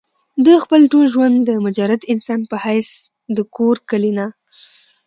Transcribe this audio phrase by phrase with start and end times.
[0.43, 2.89] دوي خپل ټول ژوند د مجرد انسان پۀ حېث
[3.35, 4.27] د کور کلي نه